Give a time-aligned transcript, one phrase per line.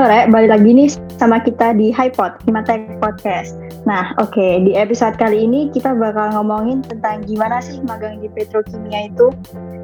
[0.00, 0.88] Halo Rek, balik lagi nih
[1.20, 3.52] sama kita di HiPod, Himatek Podcast.
[3.84, 8.32] Nah, oke, okay, di episode kali ini kita bakal ngomongin tentang gimana sih magang di
[8.32, 9.28] petrokimia itu.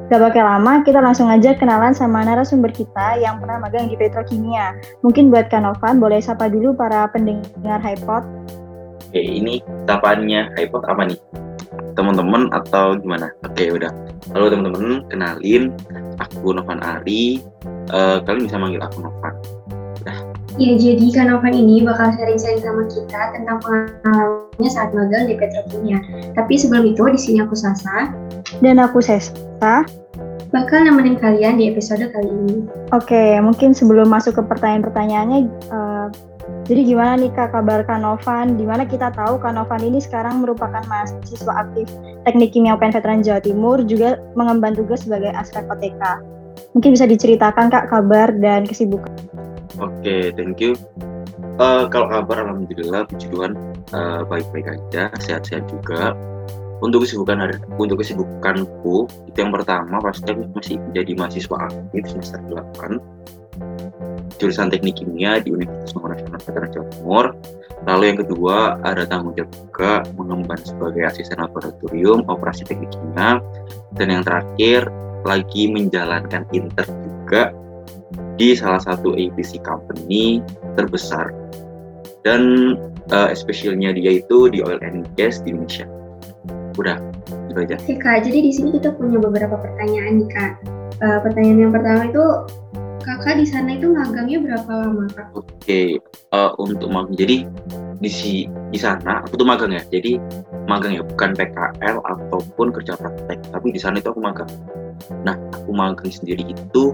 [0.09, 4.73] Gak bakal lama, kita langsung aja kenalan sama narasumber kita yang pernah magang di petrokimia.
[5.05, 8.25] Mungkin buat Kanovan, boleh sapa dulu para pendengar HiPod.
[9.13, 11.19] Oke, ini sapaannya HiPod apa nih?
[11.93, 13.29] Teman-teman atau gimana?
[13.45, 13.93] Oke, udah.
[14.33, 15.69] Halo teman-teman, kenalin
[16.17, 17.37] aku Novan Ari.
[17.93, 19.56] Uh, kalian bisa manggil aku Novan
[20.57, 26.01] Ya, jadi Kanovan ini bakal sharing-sharing sama kita tentang pengalamannya saat magang di Petrokimia.
[26.33, 28.09] Tapi sebelum itu, di sini aku Sasa.
[28.57, 29.85] Dan aku Sesa.
[30.49, 32.65] Bakal nemenin kalian di episode kali ini.
[32.89, 36.09] Oke, mungkin sebelum masuk ke pertanyaan-pertanyaannya, uh,
[36.65, 38.57] jadi gimana nih Kak kabar Kanovan?
[38.57, 41.85] Di mana kita tahu Kanovan ini sekarang merupakan mahasiswa aktif
[42.25, 46.01] Teknik Kimia UPN Veteran Jawa Timur, juga mengemban tugas sebagai aspek OTK.
[46.73, 49.26] Mungkin bisa diceritakan Kak kabar dan kesibukan
[49.77, 50.73] Oke, okay, thank you.
[51.61, 53.53] Uh, kalau kabar alhamdulillah puji Tuhan
[53.93, 56.17] uh, baik-baik aja, sehat-sehat juga.
[56.77, 62.37] Untuk kesibukan hari, untuk kesibukanku itu yang pertama pasti aku masih menjadi mahasiswa aktif semester
[62.53, 63.01] 8
[64.37, 67.25] jurusan teknik kimia di Universitas Nasional Jawa Timur.
[67.85, 73.41] Lalu yang kedua ada tanggung jawab juga mengemban sebagai asisten laboratorium operasi teknik kimia.
[73.97, 74.89] Dan yang terakhir
[75.25, 77.49] lagi menjalankan inter juga
[78.37, 80.39] di salah satu APC company
[80.77, 81.33] terbesar
[82.21, 82.73] dan
[83.11, 85.89] uh, especially-nya dia itu di oil and gas di Indonesia.
[86.77, 87.01] Udah,
[87.49, 87.75] itu aja.
[87.81, 90.53] Oke kak, jadi di sini kita punya beberapa pertanyaan nih kak.
[91.01, 92.23] Uh, pertanyaan yang pertama itu
[93.01, 95.27] kakak di sana itu magangnya berapa lama kak?
[95.33, 95.97] Oke,
[96.35, 97.37] uh, untuk magang jadi
[97.97, 99.81] di si di sana aku tuh magang ya.
[99.89, 100.21] Jadi
[100.69, 104.49] magang ya bukan PKL ataupun kerja praktek, tapi di sana itu aku magang.
[105.23, 106.93] Nah, aku magang sendiri itu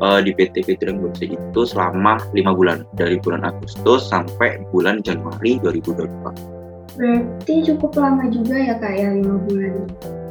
[0.00, 5.60] uh, di PT Petring Indonesia itu selama lima bulan dari bulan Agustus sampai bulan Januari
[5.60, 6.56] 2022.
[6.96, 9.74] Berarti cukup lama juga ya kak ya lima bulan.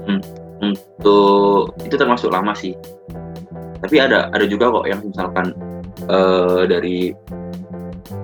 [0.06, 0.22] Hmm,
[0.62, 2.74] untuk itu termasuk lama sih.
[3.82, 5.54] Tapi ada ada juga kok yang misalkan
[6.10, 7.14] uh, dari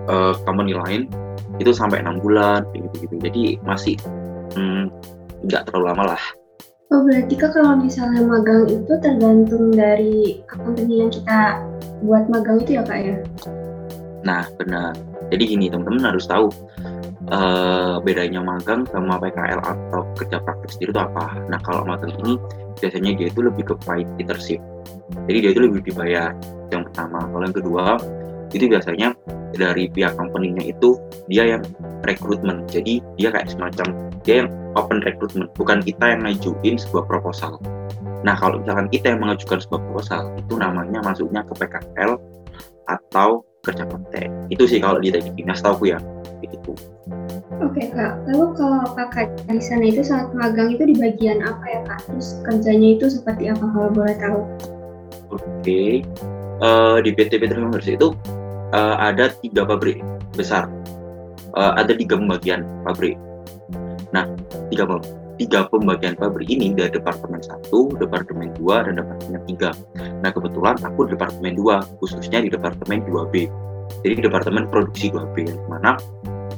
[0.09, 1.05] uh, company lain
[1.61, 3.15] itu sampai enam bulan gitu gitu.
[3.21, 3.95] Jadi masih
[4.57, 4.89] hmm,
[5.45, 6.23] nggak hmm, terlalu lama lah.
[6.91, 11.63] Oh berarti kak kalau misalnya magang itu tergantung dari company yang kita
[12.03, 13.15] buat magang itu ya kak ya?
[14.27, 14.91] Nah benar.
[15.31, 16.51] Jadi gini teman-teman harus tahu
[17.31, 21.31] uh, bedanya magang sama PKL atau kerja praktik sendiri itu apa.
[21.47, 22.35] Nah kalau magang ini
[22.83, 24.59] biasanya dia itu lebih ke paid internship.
[25.31, 26.35] Jadi dia itu lebih dibayar
[26.75, 27.23] yang pertama.
[27.23, 27.85] Kalau yang kedua
[28.51, 29.15] itu biasanya
[29.55, 30.95] dari pihak company-nya itu
[31.27, 31.63] dia yang
[32.07, 32.63] rekrutmen.
[32.67, 33.87] Jadi dia kayak semacam
[34.23, 37.59] dia yang open recruitment, bukan kita yang ngajuin sebuah proposal.
[38.21, 42.21] Nah, kalau misalkan kita yang mengajukan sebuah proposal, itu namanya masuknya ke PKL
[42.85, 44.29] atau kerja praktek.
[44.53, 45.97] Itu sih kalau di teknik setahu ya,
[46.41, 46.73] begitu.
[47.61, 51.79] Oke kak, lalu kalau kakak di sana itu saat magang itu di bagian apa ya
[51.85, 51.99] kak?
[52.09, 54.41] Terus kerjanya itu seperti apa kalau boleh tahu?
[55.31, 56.01] Oke,
[56.59, 58.17] uh, di PT Petroleum itu
[58.71, 59.99] uh, ada tiga pabrik
[60.35, 60.67] besar,
[61.55, 63.15] uh, ada tiga pembagian pabrik
[64.11, 64.27] Nah,
[64.67, 64.85] tiga,
[65.39, 69.71] tiga pembagian pabrik ini dari departemen satu, departemen dua, dan departemen tiga.
[70.19, 73.47] Nah, kebetulan aku departemen dua, khususnya di departemen 2B.
[74.03, 75.95] Jadi departemen produksi 2B, yang mana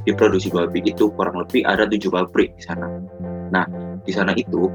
[0.03, 2.89] di produksi 2B itu kurang lebih ada tujuh pabrik di sana.
[3.53, 3.65] Nah,
[4.01, 4.69] di sana itu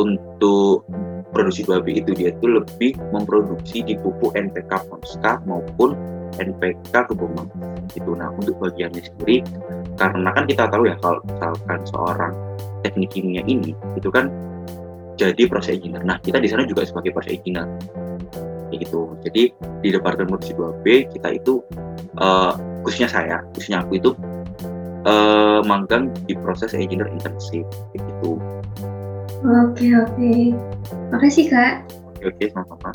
[0.00, 0.88] untuk
[1.32, 5.96] produksi 2B itu dia itu lebih memproduksi di pupuk NPK Ponska maupun
[6.36, 7.48] NPK Kebomang.
[7.96, 9.40] Itu nah untuk bagiannya sendiri
[9.96, 12.32] karena kan kita tahu ya kalau misalkan seorang
[12.84, 14.28] teknik kimia ini itu kan
[15.16, 16.02] jadi proses engineer.
[16.02, 17.68] Nah, kita di sana juga sebagai proses engineer.
[18.72, 19.00] Kayak gitu.
[19.20, 19.42] Jadi
[19.84, 21.60] di Departemen Produksi 2B kita itu
[22.16, 24.10] uh, khususnya saya, khususnya aku itu
[25.04, 28.40] uh, magang di proses engineer internship kayak gitu.
[29.42, 30.32] Oke, oke.
[31.10, 31.74] Makasih, Kak.
[32.14, 32.90] Oke, oke, sama-sama.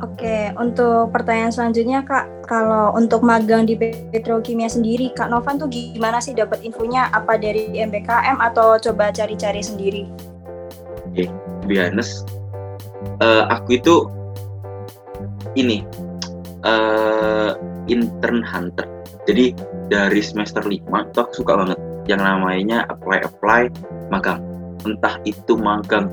[0.00, 6.20] Oke, untuk pertanyaan selanjutnya Kak, kalau untuk magang di petrokimia sendiri, Kak Novan tuh gimana
[6.24, 7.12] sih dapat infonya?
[7.12, 10.08] Apa dari MBKM atau coba cari-cari sendiri?
[11.12, 11.28] Oke,
[11.68, 11.88] okay,
[13.20, 14.08] uh, aku itu
[15.56, 15.84] ini
[16.64, 17.56] uh,
[17.88, 18.88] intern hunter.
[19.28, 19.52] Jadi
[19.92, 21.78] dari semester 5 itu aku suka banget
[22.08, 23.68] yang namanya apply apply
[24.08, 24.49] magang.
[24.84, 26.08] Entah itu magang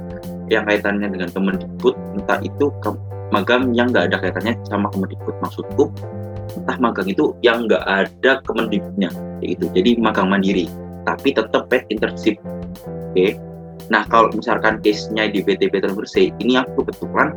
[0.48, 2.90] yang kaitannya dengan Kemendikbud, entah itu ke
[3.32, 5.36] magang yang nggak ada kaitannya sama Kemendikbud.
[5.44, 5.92] Maksudku
[6.64, 9.12] entah magang itu yang nggak ada Kemendikbudnya
[9.44, 10.66] itu jadi magang mandiri
[11.06, 12.36] tapi tetap paid internship.
[12.44, 13.16] Oke.
[13.16, 13.32] Okay?
[13.88, 17.32] nah kalau misalkan case nya di PT Petroleum Bersih ini aku kebetulan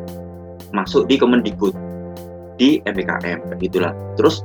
[0.74, 1.74] masuk di Kemendikbud
[2.58, 3.94] di MPKM gitulah.
[4.18, 4.42] Terus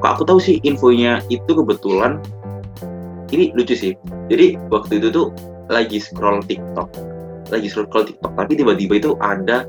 [0.00, 2.20] kok aku tahu sih infonya itu kebetulan
[3.30, 3.92] ini lucu sih.
[4.32, 5.28] Jadi waktu itu tuh
[5.70, 6.88] lagi scroll TikTok.
[7.50, 9.66] Lagi scroll TikTok tapi tiba-tiba itu ada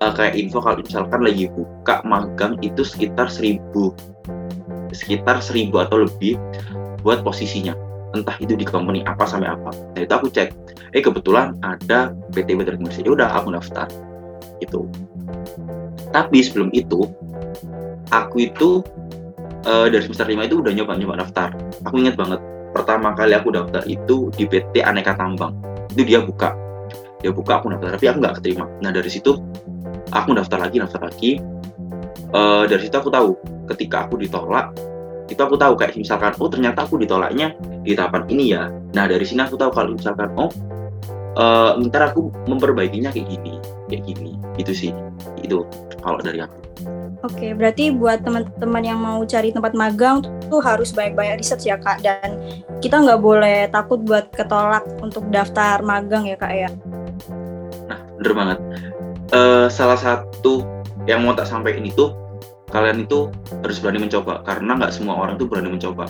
[0.00, 3.92] uh, kayak info kalau misalkan lagi buka magang itu sekitar seribu.
[4.90, 6.36] Sekitar seribu atau lebih
[7.04, 7.76] buat posisinya.
[8.10, 9.70] Entah itu di company apa sampai apa.
[9.94, 10.50] Nah itu aku cek.
[10.90, 13.06] Eh kebetulan ada PT Better Indonesia.
[13.06, 13.86] Ya udah aku daftar.
[14.58, 14.90] Itu
[16.10, 17.06] tapi sebelum itu
[18.10, 18.82] aku itu
[19.66, 21.54] uh, dari semester 5 itu udah nyoba-nyoba daftar.
[21.86, 25.54] Aku ingat banget pertama kali aku daftar itu di PT Aneka Tambang.
[25.92, 26.54] Itu dia buka.
[27.20, 28.64] Dia buka aku daftar tapi aku nggak keterima.
[28.80, 29.36] Nah dari situ
[30.10, 31.42] aku daftar lagi daftar lagi.
[32.30, 33.34] Uh, dari situ aku tahu
[33.74, 34.70] ketika aku ditolak
[35.30, 37.54] itu aku tahu kayak misalkan oh ternyata aku ditolaknya
[37.86, 38.70] di tahapan ini ya.
[38.70, 40.50] Nah dari sini aku tahu kalau misalkan oh
[41.38, 43.54] uh, ntar aku memperbaikinya kayak gini
[43.90, 44.34] kayak gini.
[44.58, 44.90] Itu sih
[45.42, 45.62] itu
[46.02, 46.58] kalau dari aku
[47.20, 52.00] Oke, berarti buat teman-teman yang mau cari tempat magang tuh harus banyak-banyak riset ya kak,
[52.00, 52.40] dan
[52.80, 56.70] kita nggak boleh takut buat ketolak untuk daftar magang ya kak ya.
[57.92, 58.58] Nah, bener banget.
[59.36, 60.64] Uh, salah satu
[61.04, 62.08] yang mau tak sampaikan itu
[62.72, 63.28] kalian itu
[63.60, 64.40] harus berani mencoba.
[64.48, 66.08] Karena nggak semua orang tuh berani mencoba.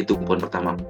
[0.00, 0.80] Itu poin pertama.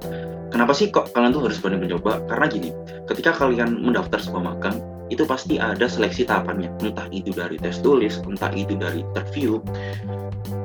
[0.48, 2.22] Kenapa sih kok kalian tuh harus berani mencoba?
[2.30, 2.70] Karena gini
[3.10, 4.78] ketika kalian mendaftar sebuah magang
[5.08, 6.72] itu pasti ada seleksi tahapannya.
[6.84, 9.60] Entah itu dari tes tulis entah itu dari interview.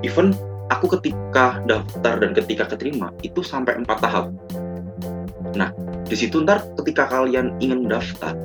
[0.03, 0.35] Even
[0.71, 4.25] aku ketika daftar dan ketika keterima itu sampai empat tahap.
[5.55, 5.71] Nah
[6.07, 8.35] di situ ntar ketika kalian ingin mendaftar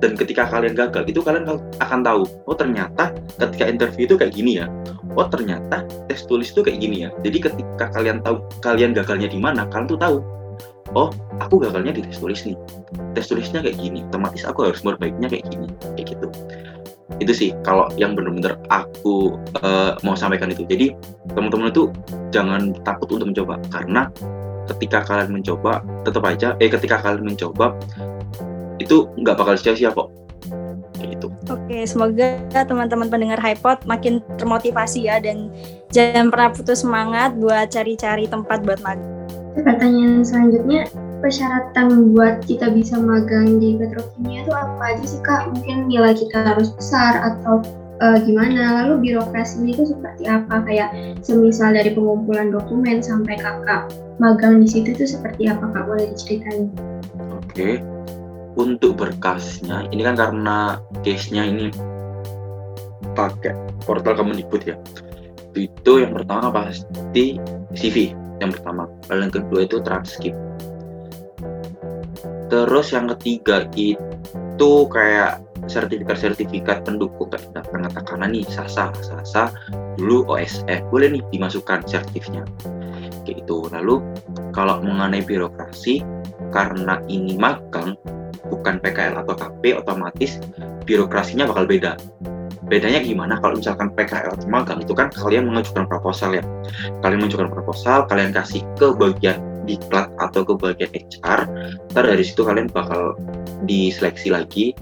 [0.00, 1.44] dan ketika kalian gagal itu kalian
[1.80, 4.66] akan tahu oh ternyata ketika interview itu kayak gini ya.
[5.18, 7.10] Oh ternyata tes tulis itu kayak gini ya.
[7.26, 10.16] Jadi ketika kalian tahu kalian gagalnya di mana kalian tuh tahu
[10.94, 12.56] oh aku gagalnya di tes tulis nih
[13.14, 16.26] tes tulisnya kayak gini otomatis aku harus memperbaikinya kayak gini kayak gitu
[17.20, 20.96] itu sih kalau yang benar-benar aku uh, mau sampaikan itu jadi
[21.36, 21.92] teman-teman itu
[22.32, 24.08] jangan takut untuk mencoba karena
[24.76, 27.76] ketika kalian mencoba tetap aja eh ketika kalian mencoba
[28.80, 30.08] itu nggak bakal sia-sia kok
[31.20, 31.28] gitu.
[31.52, 35.52] Oke, semoga teman-teman pendengar HiPod makin termotivasi ya dan
[35.92, 39.19] jangan pernah putus semangat buat cari-cari tempat buat magang.
[39.60, 40.88] Pertanyaan selanjutnya,
[41.20, 45.52] persyaratan buat kita bisa magang di petrokimia itu apa aja sih kak?
[45.52, 47.60] Mungkin nilai kita harus besar atau
[48.00, 48.84] uh, gimana?
[48.84, 50.64] Lalu birokrasinya itu seperti apa?
[50.64, 55.84] Kayak semisal dari pengumpulan dokumen sampai kakak magang di situ itu seperti apa kak?
[55.84, 56.72] Boleh diceritain?
[57.36, 57.84] Oke,
[58.56, 61.68] untuk berkasnya ini kan karena case-nya ini
[63.12, 63.52] pakai
[63.84, 64.76] portal Kemendikbud ya
[65.58, 67.42] itu yang pertama pasti
[67.74, 68.88] CV yang pertama.
[69.12, 70.34] Lalu yang kedua itu transkrip
[72.50, 75.38] terus yang ketiga itu kayak
[75.70, 79.54] sertifikat-sertifikat pendukung kayak daftar katakanlah nih SASA SASA
[79.96, 82.42] dulu OSF boleh nih dimasukkan sertifnya.
[83.22, 84.02] Kayak itu lalu
[84.50, 86.02] kalau mengenai birokrasi
[86.50, 87.94] karena ini magang
[88.50, 90.42] bukan PKL atau KP otomatis
[90.82, 91.94] birokrasinya bakal beda
[92.70, 96.42] bedanya gimana kalau misalkan PKL magang itu kan kalian mengajukan proposal ya.
[97.02, 101.40] Kalian mengajukan proposal kalian kasih ke bagian diklat atau ke bagian HR
[101.92, 103.18] ntar dari situ kalian bakal
[103.68, 104.72] diseleksi lagi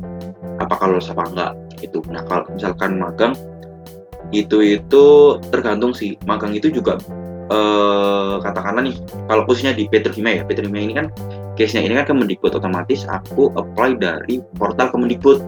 [0.62, 1.52] apakah lulus apa enggak
[1.82, 3.34] itu nah kalau misalkan magang
[4.30, 5.04] itu itu
[5.48, 6.20] tergantung sih.
[6.28, 7.00] Magang itu juga
[7.48, 10.44] eh, katakanlah nih kalau khususnya di petrokimia ya.
[10.44, 11.06] Petrokimia ini kan
[11.56, 15.40] case-nya ini kan Kemendikbud otomatis aku apply dari portal Kemendikbud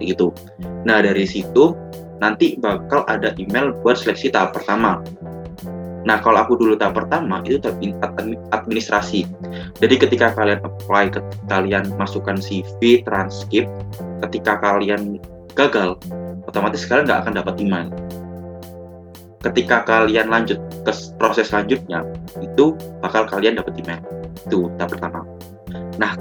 [0.00, 0.32] gitu.
[0.86, 1.74] Nah, dari situ
[2.22, 5.04] nanti bakal ada email buat seleksi tahap pertama.
[6.06, 7.74] Nah, kalau aku dulu tahap pertama itu tahap
[8.54, 9.26] administrasi.
[9.82, 13.66] Jadi ketika kalian apply, ketika kalian masukkan CV, transkrip,
[14.22, 15.18] ketika kalian
[15.58, 15.98] gagal,
[16.46, 17.88] otomatis kalian nggak akan dapat email.
[19.42, 22.06] Ketika kalian lanjut ke proses selanjutnya,
[22.38, 24.02] itu bakal kalian dapat email.
[24.46, 25.26] Itu tahap pertama.
[25.98, 26.14] Nah,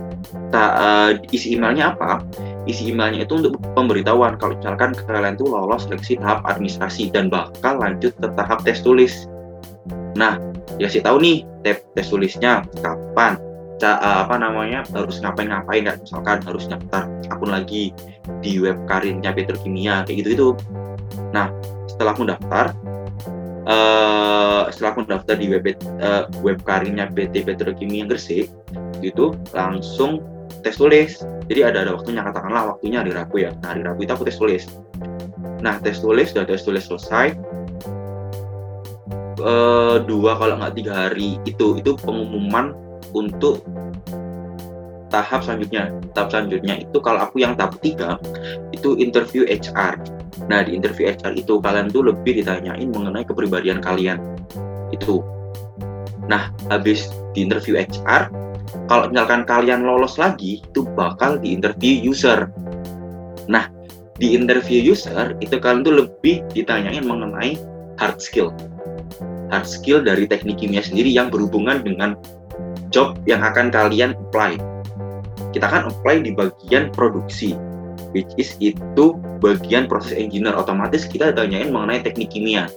[0.50, 2.25] ta, uh, isi emailnya apa?
[2.65, 7.77] Isi emailnya itu untuk pemberitahuan kalau misalkan kalian tuh lolos seleksi tahap administrasi dan bakal
[7.77, 9.29] lanjut ke tahap tes tulis.
[10.17, 10.41] Nah,
[10.81, 13.38] ya sih tahu nih tes, tes tulisnya kapan,
[13.77, 17.93] ca, uh, apa namanya harus ngapain-ngapain ya misalkan harus daftar akun lagi
[18.41, 20.50] di web karirnya petrokimia kayak gitu itu.
[21.36, 21.53] Nah,
[21.86, 22.74] setelah aku daftar,
[23.69, 25.65] uh, setelah aku daftar di web
[26.01, 28.50] uh, web karirnya PT Petrokimia Gresik
[29.03, 30.24] itu langsung
[30.62, 31.19] tes tulis.
[31.50, 33.51] Jadi ada ada waktunya katakanlah waktunya hari Rabu ya.
[33.63, 34.63] Nah hari Rabu itu aku tes tulis.
[35.59, 37.35] Nah tes tulis sudah tes tulis selesai.
[39.35, 39.53] E,
[40.07, 42.71] dua kalau nggak tiga hari itu itu pengumuman
[43.12, 43.65] untuk
[45.12, 45.91] tahap selanjutnya.
[46.15, 48.21] Tahap selanjutnya itu kalau aku yang tahap tiga
[48.71, 50.00] itu interview HR
[50.45, 54.19] Nah di interview HR itu kalian tuh lebih ditanyain mengenai kepribadian kalian.
[54.91, 55.24] Itu.
[56.27, 58.29] Nah habis di interview HR,
[58.86, 62.51] kalau misalkan kalian lolos lagi itu bakal di interview user.
[63.50, 63.67] Nah
[64.22, 67.60] di interview user itu kalian tuh lebih ditanyain mengenai
[67.98, 68.53] hard skill.
[69.50, 72.15] Hard skill dari teknik kimia sendiri yang berhubungan dengan
[72.94, 74.58] job yang akan kalian apply.
[75.51, 77.55] Kita kan apply di bagian produksi
[78.15, 82.72] which is itu bagian proses engineer otomatis kita tanyain mengenai teknik kimia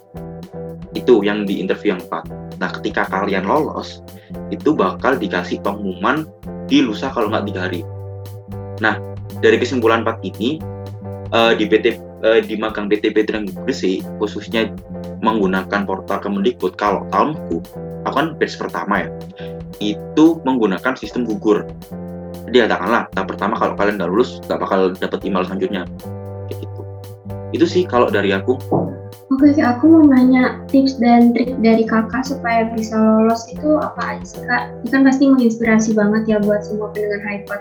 [0.98, 4.02] itu yang di interview yang 4 nah ketika kalian lolos
[4.50, 6.26] itu bakal dikasih pengumuman
[6.68, 7.80] di lusa kalau nggak tiga hari.
[8.82, 8.98] Nah
[9.40, 10.58] dari kesimpulan 4 ini
[11.32, 11.96] uh, di PT
[12.26, 14.68] uh, di magang BTP Training Gresik khususnya
[15.22, 17.62] menggunakan portal Kemendikbud kalau tahunku
[18.06, 19.08] aku kan batch pertama ya
[19.78, 21.62] itu menggunakan sistem gugur.
[22.50, 25.82] Dia katakanlah tahap pertama kalau kalian nggak lulus nggak bakal dapat email selanjutnya.
[26.50, 26.80] Gitu.
[27.54, 28.58] Itu sih kalau dari aku
[29.28, 34.24] Oke, aku mau nanya tips dan trik dari kakak supaya bisa lolos itu apa aja
[34.24, 34.72] sih kak?
[34.80, 37.60] Ini kan pasti menginspirasi banget ya buat semua pendengar HiPod.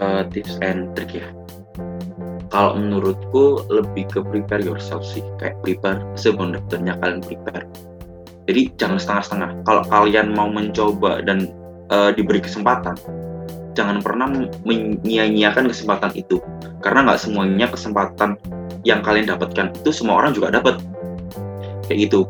[0.00, 1.28] Uh, tips and trick ya.
[2.48, 7.68] Kalau menurutku lebih ke prepare yourself sih, kayak prepare sebenarnya kalian prepare.
[8.48, 9.50] Jadi jangan setengah-setengah.
[9.68, 11.52] Kalau kalian mau mencoba dan
[11.92, 12.96] uh, diberi kesempatan
[13.72, 14.28] jangan pernah
[14.68, 16.38] menyia-nyiakan kesempatan itu
[16.84, 18.36] karena nggak semuanya kesempatan
[18.82, 20.78] yang kalian dapatkan itu semua orang juga dapat.
[21.86, 22.20] Kayak gitu.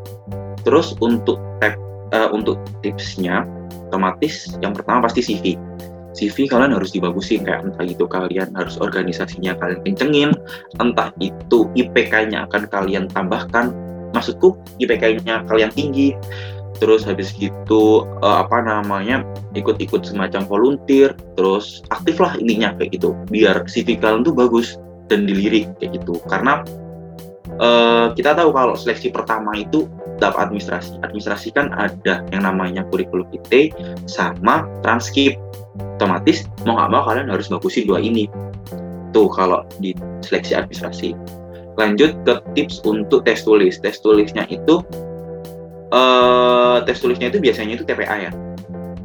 [0.62, 1.74] Terus untuk tap,
[2.14, 3.44] uh, untuk tipsnya
[3.90, 5.58] otomatis yang pertama pasti CV
[6.12, 10.30] CV kalian harus dibagusin kayak entah itu kalian harus organisasinya kalian kencengin
[10.78, 13.72] entah itu IPK-nya akan kalian tambahkan.
[14.12, 16.12] Maksudku IPK-nya kalian tinggi.
[16.80, 19.24] Terus habis gitu uh, apa namanya
[19.56, 21.16] ikut-ikut semacam volunteer.
[21.38, 23.16] Terus aktif lah intinya kayak gitu.
[23.32, 26.18] Biar CV kalian tuh bagus dan dilirik kayak gitu.
[26.26, 26.62] Karena
[27.58, 29.86] uh, kita tahu kalau seleksi pertama itu
[30.22, 31.02] dapat administrasi.
[31.02, 33.74] Administrasi kan ada yang namanya kurikulum vitae
[34.06, 35.38] sama transkrip.
[35.98, 38.30] Otomatis mau nggak mau kalian harus bagusin dua ini.
[39.10, 39.92] Tuh kalau di
[40.24, 41.14] seleksi administrasi.
[41.80, 43.80] Lanjut ke tips untuk tes tulis.
[43.80, 44.84] Tes tulisnya itu
[45.92, 48.32] uh, tes tulisnya itu biasanya itu TPA ya.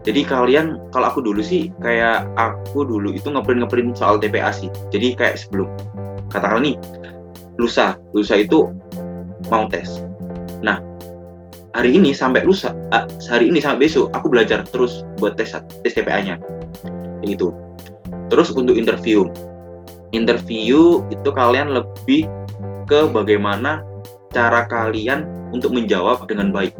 [0.08, 4.72] Jadi kalian kalau aku dulu sih kayak aku dulu itu ngeprint ngeprint soal TPA sih.
[4.88, 5.68] Jadi kayak sebelum
[6.32, 6.80] katakan nih
[7.60, 8.72] lusa lusa itu
[9.52, 10.00] mau tes.
[10.64, 10.80] Nah
[11.76, 15.52] hari ini sampai lusa uh, hari ini sampai besok aku belajar terus buat tes
[15.84, 16.40] tes TPA-nya
[17.28, 17.52] itu.
[18.32, 19.28] Terus untuk interview
[20.16, 22.32] interview itu kalian lebih
[22.88, 23.84] ke bagaimana
[24.32, 26.72] cara kalian untuk menjawab dengan baik.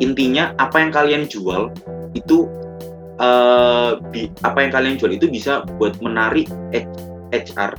[0.00, 1.70] Intinya apa yang kalian jual
[2.16, 2.48] itu
[3.20, 6.48] uh, bi, apa yang kalian jual itu bisa buat menarik
[7.30, 7.76] HR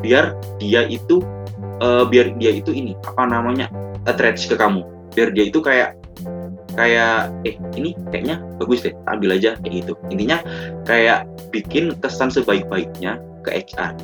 [0.00, 1.22] biar dia itu
[1.80, 3.68] uh, biar dia itu ini apa namanya
[4.08, 4.84] attract ke kamu.
[5.12, 5.96] Biar dia itu kayak
[6.76, 9.92] kayak eh ini kayaknya bagus deh ambil aja kayak gitu.
[10.12, 10.40] Intinya
[10.84, 13.96] kayak bikin kesan sebaik-baiknya ke HR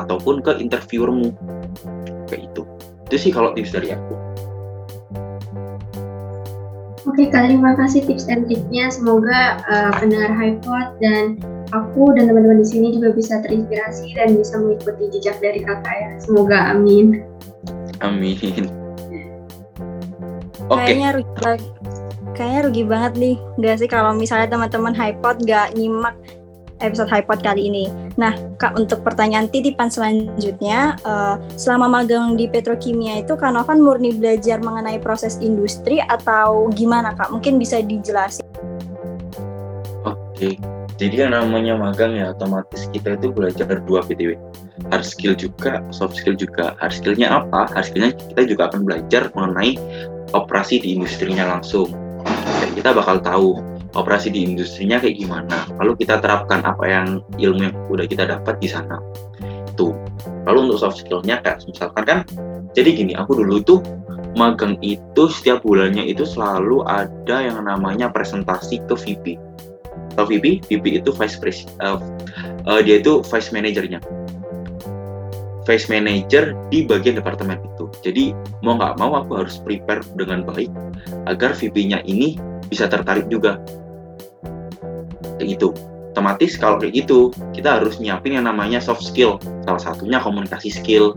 [0.00, 1.32] ataupun ke interviewermu
[2.28, 2.62] kayak itu
[3.08, 4.21] itu sih kalau tips dari aku
[7.02, 8.86] Oke Kak, terima kasih tips dan triknya.
[8.86, 11.34] Semoga uh, pendengar HiPod dan
[11.74, 16.10] aku dan teman-teman di sini juga bisa terinspirasi dan bisa mengikuti jejak dari kakak ya.
[16.22, 17.26] Semoga amin.
[18.06, 18.38] Amin.
[20.70, 20.78] Oke.
[20.78, 20.94] Okay.
[20.94, 21.66] Kayaknya rugi,
[22.38, 26.14] kayaknya rugi banget nih, nggak sih kalau misalnya teman-teman HiPod nggak nyimak
[26.78, 27.90] episode HiPod kali ini.
[28.20, 34.12] Nah, Kak, untuk pertanyaan titipan selanjutnya, uh, selama magang di petrokimia itu Kak Novan murni
[34.12, 37.32] belajar mengenai proses industri atau gimana Kak?
[37.32, 38.44] Mungkin bisa dijelasin.
[40.04, 40.58] Oke,
[41.00, 44.36] jadi yang namanya magang ya otomatis kita itu belajar dua PTW.
[44.92, 46.76] Hard skill juga, soft skill juga.
[46.84, 47.70] Hard skillnya apa?
[47.72, 49.80] Hard skillnya kita juga akan belajar mengenai
[50.36, 51.88] operasi di industrinya langsung.
[52.60, 53.58] Dan kita bakal tahu
[53.92, 55.68] operasi di industrinya kayak gimana.
[55.80, 57.06] Lalu kita terapkan apa yang
[57.36, 58.98] ilmu yang udah kita dapat di sana.
[59.72, 59.96] Itu.
[60.48, 62.18] Lalu untuk soft skillnya kayak misalkan kan
[62.72, 63.76] jadi gini aku dulu itu
[64.32, 69.36] magang itu setiap bulannya itu selalu ada yang namanya presentasi ke VP
[70.16, 72.00] atau VP VP itu vice president uh,
[72.68, 74.00] uh, dia itu vice manajernya
[75.62, 77.86] vice manager di bagian departemen itu.
[78.02, 78.24] Jadi
[78.66, 80.70] mau nggak mau aku harus prepare dengan baik
[81.30, 82.34] agar VP-nya ini
[82.66, 83.62] bisa tertarik juga
[85.46, 85.74] gitu.
[86.12, 89.40] Otomatis kalau kayak gitu kita harus nyiapin yang namanya soft skill.
[89.64, 91.16] Salah satunya komunikasi skill.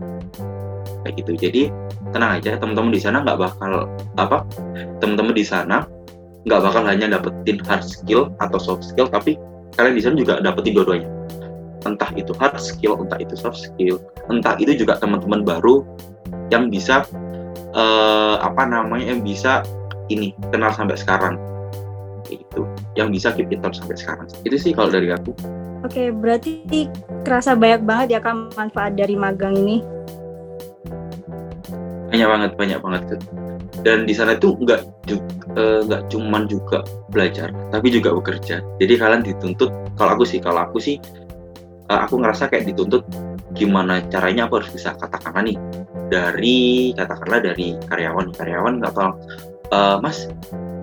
[1.04, 1.32] Kayak gitu.
[1.36, 1.62] Jadi
[2.10, 4.46] tenang aja teman-teman di sana nggak bakal apa
[5.02, 5.84] teman-teman di sana
[6.46, 9.34] nggak bakal hanya dapetin hard skill atau soft skill tapi
[9.74, 11.10] kalian di sana juga dapetin dua-duanya.
[11.84, 14.00] Entah itu hard skill entah itu soft skill
[14.32, 15.84] entah itu juga teman-teman baru
[16.48, 17.04] yang bisa
[17.76, 19.62] uh, apa namanya yang bisa
[20.08, 21.34] ini kenal sampai sekarang
[22.30, 22.62] itu
[22.98, 25.32] yang bisa keep in touch sampai sekarang itu sih kalau dari aku
[25.84, 26.90] Oke, berarti
[27.22, 29.84] kerasa banyak banget ya kan manfaat dari magang ini?
[32.10, 33.02] Banyak banget, banyak banget.
[33.86, 34.82] Dan di sana itu nggak
[35.54, 38.66] eh, nggak uh, cuman juga belajar, tapi juga bekerja.
[38.82, 40.98] Jadi kalian dituntut, kalau aku sih, kalau aku sih,
[41.86, 43.06] uh, aku ngerasa kayak dituntut
[43.56, 45.58] gimana caranya aku harus bisa katakanlah nih
[46.12, 49.10] dari katakanlah dari karyawan karyawan nggak tahu
[49.72, 50.30] uh, mas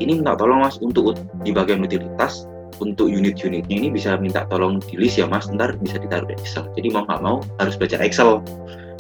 [0.02, 2.48] ini minta tolong mas untuk di bagian utilitas
[2.82, 5.46] untuk unit-unitnya ini bisa minta tolong di list ya mas.
[5.52, 6.66] Ntar bisa ditaruh di Excel.
[6.74, 8.42] Jadi mau nggak mau harus belajar Excel.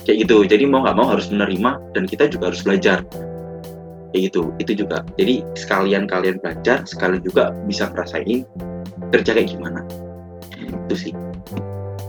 [0.03, 0.37] Kayak gitu.
[0.45, 3.01] Jadi mau nggak mau harus menerima dan kita juga harus belajar.
[4.13, 4.41] Kayak gitu.
[4.61, 5.01] Itu juga.
[5.17, 8.45] Jadi sekalian kalian belajar sekalian juga bisa ngerasain
[9.09, 9.81] kerja kayak gimana.
[10.89, 11.13] Itu sih.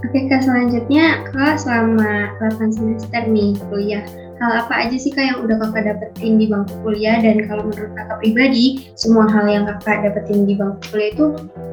[0.04, 4.04] Oke kak selanjutnya kak selama 8 semester nih kuliah
[4.42, 7.22] hal apa aja sih kak yang udah kakak dapetin di bangku kuliah?
[7.22, 11.26] Dan kalau menurut kakak pribadi semua hal yang kakak dapetin di bangku kuliah itu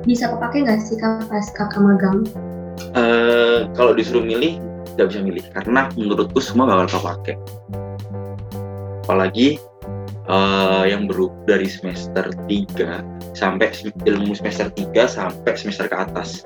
[0.06, 2.28] bisa kepake nggak sih kak pas kakak magang?
[2.94, 4.58] Uh, kalau disuruh milih
[4.98, 5.44] nggak bisa milih.
[5.56, 7.34] Karena menurutku semua bakal kepake.
[9.08, 9.58] Apalagi
[10.30, 13.72] uh, yang baru dari semester 3 sampai
[14.06, 16.46] ilmu semester 3 sampai semester ke atas.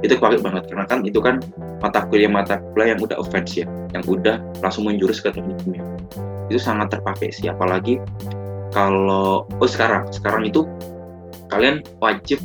[0.00, 1.42] Itu kepake banget karena kan itu kan
[1.82, 5.84] mata kuliah mata kuliah yang udah offense ya yang udah langsung menjurus ke teknik kimia.
[6.48, 8.00] Itu sangat terpakai sih apalagi
[8.70, 10.64] kalau oh sekarang sekarang itu
[11.50, 12.38] kalian wajib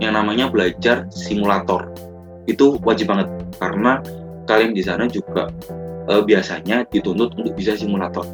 [0.00, 1.92] yang namanya belajar simulator.
[2.48, 3.28] Itu wajib banget
[3.60, 4.00] karena
[4.48, 5.52] kalian di sana juga
[6.08, 8.24] eh, biasanya dituntut untuk bisa simulator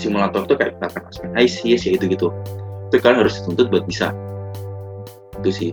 [0.00, 2.28] simulator itu kayak katakan aspek ICS ya itu gitu
[2.94, 4.14] itu kalian harus dituntut buat bisa.
[5.42, 5.70] Itu sih.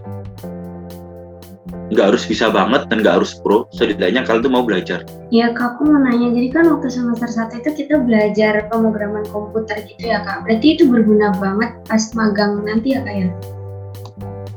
[1.94, 5.06] Nggak harus bisa banget dan nggak harus pro setidaknya kalian tuh mau belajar.
[5.30, 6.34] Ya kak aku mau nanya.
[6.34, 10.50] Jadi kan waktu semester satu itu kita belajar pemrograman komputer gitu ya kak.
[10.50, 13.28] Berarti itu berguna banget pas magang nanti ya kak ya?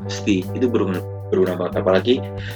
[0.08, 1.74] Pasti itu berguna berguna banget.
[1.84, 2.14] Apalagi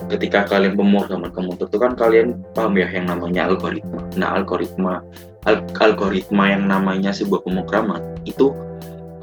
[0.09, 4.01] ketika kalian pemrograman komputer itu kan kalian paham ya yang namanya algoritma.
[4.17, 5.05] Nah algoritma
[5.49, 8.53] al algoritma yang namanya sebuah pemrograman itu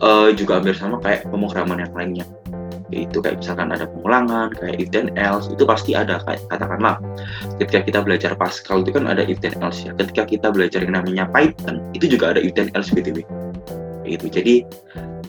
[0.02, 2.26] uh, juga hampir sama kayak pemrograman yang lainnya.
[2.90, 7.02] Itu kayak misalkan ada pengulangan kayak if then else itu pasti ada kayak katakanlah
[7.62, 9.94] ketika kita belajar Pascal itu kan ada if then else ya.
[9.94, 13.22] Ketika kita belajar yang namanya Python itu juga ada if then else btw
[14.06, 14.62] itu jadi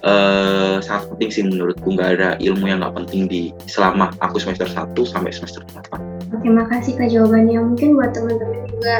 [0.05, 1.97] uh, sangat penting sih menurutku.
[1.97, 6.49] Nggak ada ilmu yang nggak penting di selama aku semester 1 sampai semester 8 Oke
[6.53, 7.59] makasih kak jawabannya.
[7.73, 8.97] Mungkin buat teman-teman juga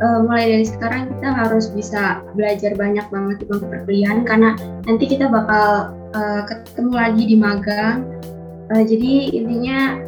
[0.00, 4.56] uh, mulai dari sekarang kita harus bisa belajar banyak banget bangku perkuliahan karena
[4.88, 8.08] nanti kita bakal uh, ketemu lagi di magang.
[8.70, 9.98] Uh, jadi intinya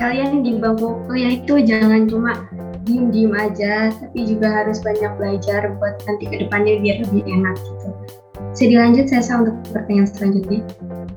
[0.00, 2.32] kalian di bangku kuliah itu jangan cuma
[2.88, 7.88] diem-diem aja, tapi juga harus banyak belajar buat nanti ke depannya biar lebih enak gitu.
[8.50, 10.60] Bisa dilanjut saya untuk pertanyaan selanjutnya.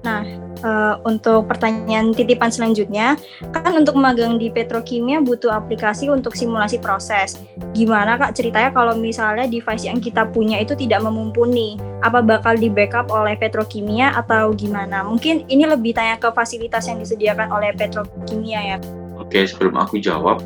[0.03, 0.21] Nah,
[0.63, 3.19] uh, untuk pertanyaan titipan selanjutnya,
[3.51, 7.37] kan untuk magang di petrokimia butuh aplikasi untuk simulasi proses.
[7.75, 11.77] Gimana kak ceritanya kalau misalnya device yang kita punya itu tidak memumpuni?
[12.01, 15.05] Apa bakal di backup oleh petrokimia atau gimana?
[15.05, 18.77] Mungkin ini lebih tanya ke fasilitas yang disediakan oleh petrokimia ya.
[19.19, 20.41] Oke, sebelum aku jawab,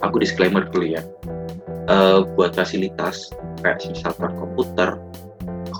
[0.00, 1.02] aku disclaimer dulu ya.
[1.84, 3.28] Uh, buat fasilitas
[3.60, 4.96] kayak misalkan komputer,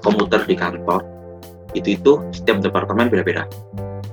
[0.04, 1.00] komputer di kantor,
[1.74, 3.44] itu itu setiap departemen beda-beda.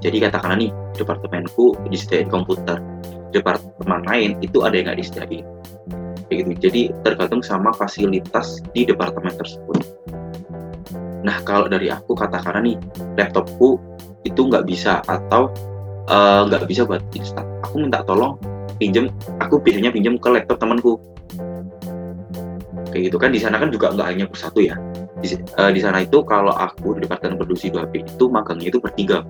[0.02, 2.82] Jadi katakanlah nih departemenku disediain komputer,
[3.30, 5.46] departemen lain itu ada yang nggak disediain.
[6.28, 6.52] Kayak gitu.
[6.68, 9.78] Jadi tergantung sama fasilitas di departemen tersebut.
[11.22, 12.78] Nah kalau dari aku katakanlah nih
[13.14, 13.78] laptopku
[14.26, 15.54] itu nggak bisa atau
[16.10, 17.46] eh, nggak uh, bisa buat install.
[17.70, 18.38] Aku minta tolong
[18.82, 20.98] pinjem, aku biasanya pinjem ke laptop temanku.
[22.92, 23.18] Kayak gitu.
[23.18, 24.76] Kan di sana kan juga nggak hanya satu ya.
[25.24, 29.24] Di, uh, di sana itu kalau aku di departemen produksi 2B itu magangnya itu bertiga.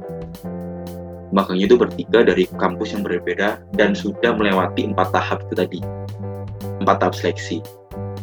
[1.32, 5.80] Magangnya itu bertiga dari kampus yang berbeda dan sudah melewati empat tahap itu tadi.
[6.84, 7.64] Empat tahap seleksi.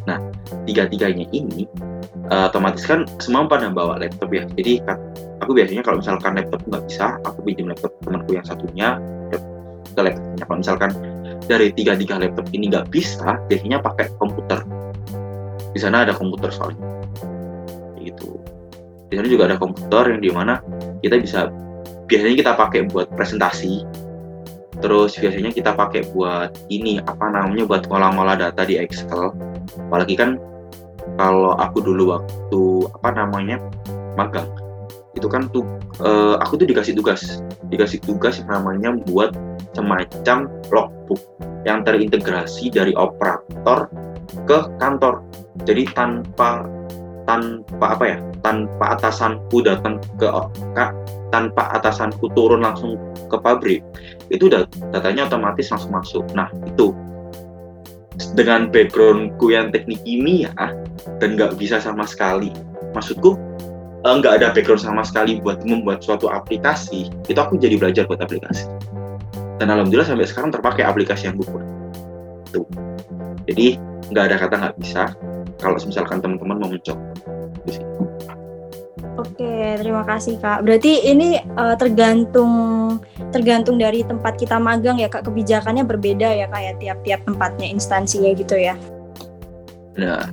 [0.04, 0.18] Nah
[0.66, 1.64] tiga-tiganya ini
[2.28, 4.44] uh, otomatis kan semua pada bawa laptop ya.
[4.58, 4.82] Jadi
[5.40, 8.88] aku biasanya kalau misalkan laptop nggak bisa aku pinjam laptop temanku yang satunya
[9.32, 10.44] ke laptopnya.
[10.44, 10.90] Kalau misalkan
[11.48, 14.60] dari tiga-tiga laptop ini nggak bisa biasanya pakai komputer
[15.78, 16.82] di sana ada komputer soalnya.
[19.08, 20.58] Di sana juga ada komputer yang di mana
[21.00, 21.48] kita bisa
[22.10, 23.86] biasanya kita pakai buat presentasi.
[24.82, 29.30] Terus biasanya kita pakai buat ini apa namanya buat ngolah-ngolah data di Excel.
[29.86, 30.42] Apalagi kan
[31.14, 32.62] kalau aku dulu waktu
[32.98, 33.62] apa namanya
[34.18, 34.50] magang
[35.16, 35.66] itu kan tuh
[36.02, 37.38] uh, aku tuh dikasih tugas.
[37.70, 39.30] Dikasih tugas yang namanya buat
[39.72, 41.22] semacam logbook
[41.66, 43.90] yang terintegrasi dari operator
[44.46, 45.24] ke kantor.
[45.64, 46.64] Jadi tanpa
[47.28, 48.18] tanpa apa ya?
[48.40, 50.28] Tanpa atasanku datang ke
[50.72, 50.92] kak
[51.28, 52.96] tanpa atasanku turun langsung
[53.28, 53.84] ke pabrik
[54.32, 56.24] itu datanya otomatis langsung masuk.
[56.32, 56.92] Nah itu.
[58.34, 60.50] Dengan backgroundku yang teknik kimia
[61.22, 62.50] dan nggak bisa sama sekali.
[62.96, 63.38] Maksudku
[64.02, 68.18] eh, nggak ada background sama sekali buat membuat suatu aplikasi itu aku jadi belajar buat
[68.18, 68.66] aplikasi.
[69.58, 71.66] Dan alhamdulillah sampai sekarang terpakai aplikasi yang gue buat
[72.54, 72.66] tuh.
[73.46, 75.02] Jadi nggak ada kata nggak bisa
[75.58, 77.02] kalau misalkan teman-teman mau mencoba.
[79.18, 80.62] Oke, terima kasih Kak.
[80.62, 82.50] Berarti ini uh, tergantung
[83.34, 85.26] tergantung dari tempat kita magang ya Kak.
[85.26, 88.78] Kebijakannya berbeda ya Kak ya tiap-tiap tempatnya instansinya gitu ya.
[89.98, 90.30] Nah,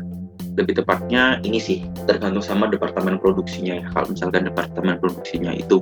[0.54, 3.86] lebih tepatnya ini sih tergantung sama departemen produksinya ya.
[3.90, 5.82] Kalau misalkan departemen produksinya itu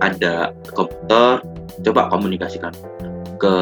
[0.00, 1.44] ada komputer,
[1.84, 2.72] coba komunikasikan
[3.42, 3.54] ke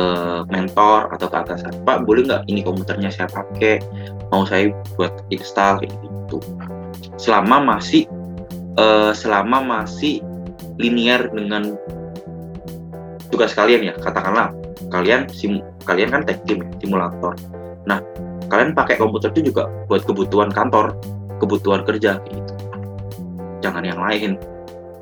[0.53, 3.81] mentor atau ke atasan pak boleh nggak ini komputernya saya pakai?
[4.29, 5.81] Mau saya buat install?
[5.81, 6.39] Kayak gitu.
[7.17, 8.05] Selama masih
[8.77, 10.21] uh, selama masih
[10.77, 11.81] linear dengan
[13.33, 14.53] tugas kalian ya katakanlah
[14.93, 17.33] kalian sim kalian kan tech team simulator.
[17.89, 18.05] Nah
[18.53, 20.93] kalian pakai komputer itu juga buat kebutuhan kantor
[21.41, 22.53] kebutuhan kerja gitu.
[23.65, 24.37] Jangan yang lain.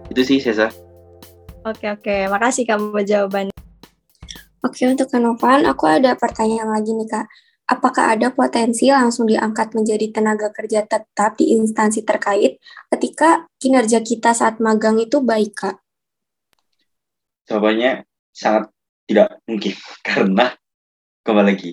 [0.06, 0.70] Itu sih Cesar
[1.68, 2.16] oke oke.
[2.30, 3.54] Makasih kamu jawabannya
[4.58, 7.30] Oke, untuk Kanovan, aku ada pertanyaan lagi nih, Kak.
[7.70, 12.58] Apakah ada potensi langsung diangkat menjadi tenaga kerja tetap di instansi terkait
[12.90, 15.76] ketika kinerja kita saat magang itu baik, Kak?
[17.46, 18.02] Jawabannya
[18.34, 18.74] sangat
[19.06, 19.74] tidak mungkin,
[20.08, 20.46] karena
[21.22, 21.72] kembali lagi,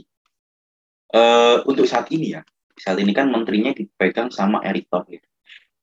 [1.18, 2.46] uh, untuk saat ini ya,
[2.78, 5.26] saat ini kan menterinya dipegang sama Erick Thohir.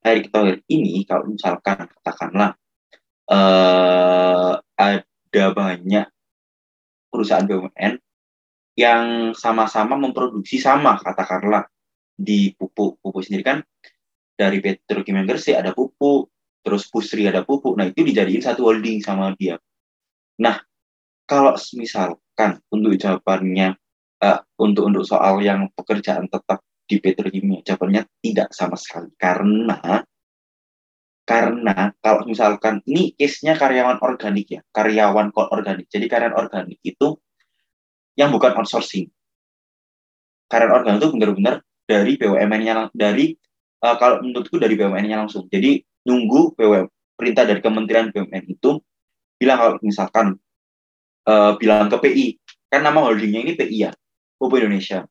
[0.07, 2.55] Erick Thohir ini kalau misalkan katakanlah
[3.27, 6.12] uh, ada banyak
[7.13, 8.01] perusahaan BUMN
[8.73, 11.69] yang sama-sama memproduksi sama katakanlah
[12.17, 12.97] di pupuk.
[12.97, 13.57] Pupuk sendiri kan
[14.33, 16.33] dari petrokimia Gresik ada pupuk
[16.65, 17.77] terus Pusri ada pupuk.
[17.77, 19.61] Nah itu dijadiin satu holding sama dia.
[20.41, 20.57] Nah
[21.29, 23.77] kalau misalkan untuk jawabannya
[24.25, 29.13] uh, untuk untuk soal yang pekerjaan tetap di petrokimia jawabannya tidak sama sekali.
[29.21, 30.01] Karena
[31.23, 35.87] karena kalau misalkan ini case-nya karyawan organik ya, karyawan organik.
[35.87, 37.15] Jadi karyawan organik itu
[38.19, 39.07] yang bukan outsourcing.
[40.51, 41.55] Karyawan organik itu benar-benar
[41.87, 43.31] dari BUMN-nya dari
[43.83, 45.47] uh, kalau menurutku dari BUMN-nya langsung.
[45.47, 48.83] Jadi nunggu BUMN perintah dari Kementerian BUMN itu
[49.39, 50.35] bilang kalau misalkan
[51.27, 52.25] uh, bilang ke PI,
[52.67, 53.91] kan nama holdingnya ini PI ya,
[54.35, 55.07] Pupuk Indonesia.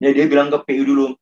[0.00, 1.12] Jadi dia bilang ke PI dulu,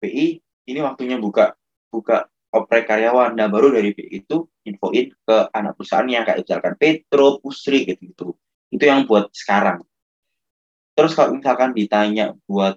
[0.00, 0.40] PI
[0.72, 1.52] ini waktunya buka
[1.92, 3.36] buka oprek karyawan.
[3.36, 8.26] Nah, baru dari itu infoin ke anak perusahaannya kayak misalkan Petro, Pusri gitu gitu.
[8.72, 9.84] Itu yang buat sekarang.
[10.96, 12.74] Terus kalau misalkan ditanya buat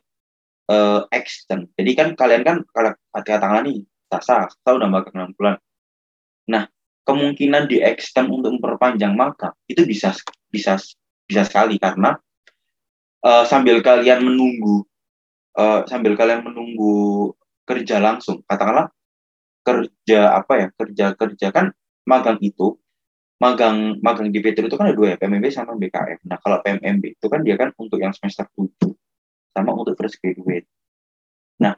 [0.69, 3.81] uh, extend, jadi kan kalian kan kalau katakanlah nih,
[4.11, 5.55] Sasa, Sasa udah magang 6 bulan.
[6.51, 6.67] Nah,
[7.07, 10.13] kemungkinan di extend untuk memperpanjang magang itu bisa
[10.51, 10.77] bisa
[11.25, 12.19] bisa sekali karena
[13.23, 14.85] uh, sambil kalian menunggu
[15.57, 17.31] uh, sambil kalian menunggu
[17.65, 18.91] kerja langsung, katakanlah
[19.61, 21.65] kerja apa ya kerja kerja kan
[22.05, 22.81] magang itu
[23.41, 26.29] magang magang di Petro itu kan ada dua ya PMB sama BKM.
[26.29, 28.93] Nah kalau PMB itu kan dia kan untuk yang semester 7
[29.57, 30.69] sama untuk fresh graduate.
[31.57, 31.73] Nah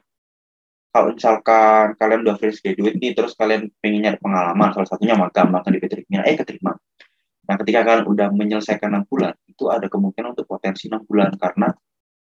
[0.91, 5.47] kalau misalkan kalian udah fresh graduate nih terus kalian pengen nyari pengalaman salah satunya magang
[5.55, 6.75] magang di Petro eh keterima.
[7.47, 11.71] Nah ketika kalian udah menyelesaikan enam bulan itu ada kemungkinan untuk potensi enam bulan karena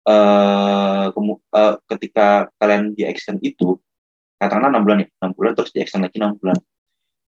[0.08, 3.80] uh, uh, ketika kalian di extend itu
[4.42, 6.58] katakanlah enam bulan ya enam bulan terus di lagi enam bulan.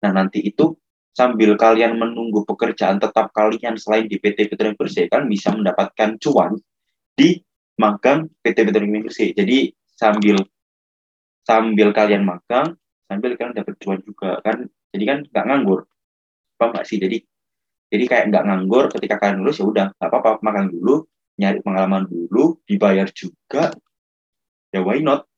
[0.07, 0.79] Nah nanti itu
[1.11, 6.55] sambil kalian menunggu pekerjaan tetap kalian selain di PT Petroleum Bersih kan bisa mendapatkan cuan
[7.19, 7.43] di
[7.75, 9.67] magang PT Petroleum Bersih jadi
[9.99, 10.39] sambil
[11.43, 12.79] sambil kalian magang
[13.11, 15.83] sambil kalian dapat cuan juga kan jadi kan nggak nganggur.
[16.55, 16.97] Apa nggak sih?
[17.03, 17.19] Jadi
[17.91, 21.03] jadi kayak nggak nganggur ketika kalian lulus ya udah nggak apa-apa magang dulu
[21.37, 23.73] nyari pengalaman dulu dibayar juga
[24.73, 25.29] ya why not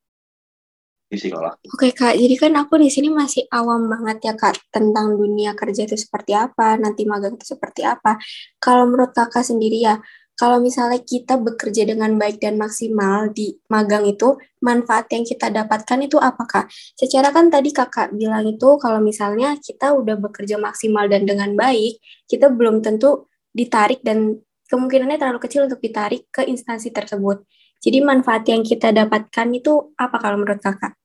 [1.06, 1.54] di sekolah.
[1.70, 5.86] Oke kak, jadi kan aku di sini masih awam banget ya kak tentang dunia kerja
[5.86, 8.18] itu seperti apa, nanti magang itu seperti apa.
[8.58, 10.02] Kalau menurut kakak sendiri ya,
[10.36, 16.00] kalau misalnya kita bekerja dengan baik dan maksimal di magang itu, manfaat yang kita dapatkan
[16.04, 16.68] itu apakah?
[17.00, 22.04] Secara kan tadi kakak bilang itu kalau misalnya kita udah bekerja maksimal dan dengan baik,
[22.28, 24.36] kita belum tentu ditarik dan
[24.68, 27.48] kemungkinannya terlalu kecil untuk ditarik ke instansi tersebut.
[27.86, 30.98] Jadi manfaat yang kita dapatkan itu apa kalau menurut kakak?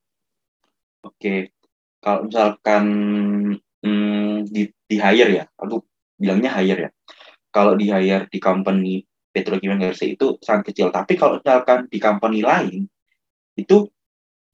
[1.05, 1.53] Oke,
[2.01, 2.85] kalau misalkan
[3.85, 5.85] hmm, di, di hire ya, aku
[6.16, 6.93] bilangnya hire ya.
[7.51, 9.03] kalau di hire di company
[9.35, 10.88] petrokimia Gresik itu sangat kecil.
[10.88, 12.87] Tapi kalau misalkan di company lain
[13.59, 13.87] itu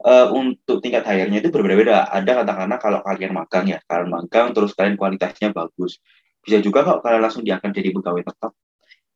[0.03, 2.09] uh, untuk tingkat hire-nya itu berbeda-beda.
[2.11, 6.01] Ada katakanlah kalau kalian magang ya, kalian magang terus kalian kualitasnya bagus.
[6.43, 8.53] Bisa juga kok kalian langsung diakan jadi pegawai tetap.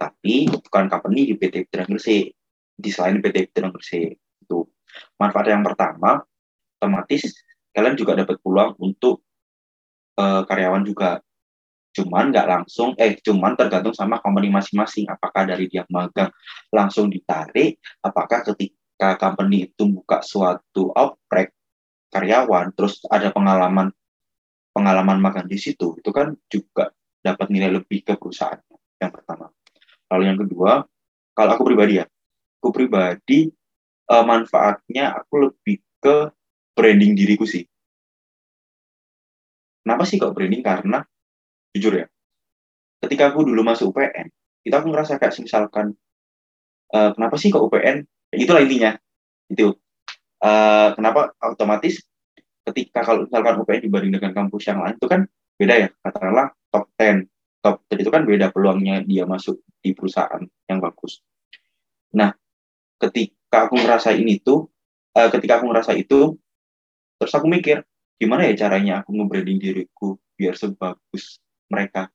[0.01, 2.25] Tapi bukan company di PT Petrokimia Gresik,
[2.81, 4.17] di selain PT Petrokimia Gresik.
[4.43, 4.67] Itu
[5.21, 6.25] manfaat yang pertama,
[6.81, 7.37] otomatis
[7.77, 9.23] kalian juga dapat peluang untuk
[10.19, 11.21] uh, karyawan juga
[11.91, 16.31] cuman nggak langsung eh cuman tergantung sama company masing-masing apakah dari dia magang
[16.71, 21.51] langsung ditarik apakah ketika company itu buka suatu outbreak
[22.15, 23.91] karyawan terus ada pengalaman
[24.71, 28.63] pengalaman magang di situ itu kan juga dapat nilai lebih ke perusahaan
[29.03, 29.51] yang pertama
[30.15, 30.87] lalu yang kedua
[31.35, 32.07] kalau aku pribadi ya
[32.61, 33.49] aku pribadi
[34.13, 36.29] uh, manfaatnya aku lebih ke
[36.77, 37.65] branding diriku sih.
[39.81, 40.61] Kenapa sih kok branding?
[40.61, 41.01] Karena
[41.73, 42.07] jujur ya
[43.01, 44.29] ketika aku dulu masuk UPN
[44.61, 45.97] itu aku ngerasa kayak misalkan
[46.93, 48.05] uh, kenapa sih kok UPN
[48.37, 48.93] itulah intinya
[49.49, 49.73] itu
[50.45, 52.05] uh, kenapa otomatis
[52.69, 55.25] ketika kalau misalkan UPN dibanding dengan kampus yang lain itu kan
[55.57, 55.89] beda ya.
[56.05, 57.27] Katakanlah top 10
[57.65, 61.25] top 10 itu kan beda peluangnya dia masuk di perusahaan yang bagus.
[62.15, 62.37] Nah
[63.01, 64.69] ketika aku ngerasa ini tuh
[65.17, 66.37] uh, ketika aku ngerasa itu
[67.17, 67.83] terus aku mikir
[68.21, 71.41] gimana ya caranya aku nge-branding diriku biar sebagus
[71.73, 72.13] mereka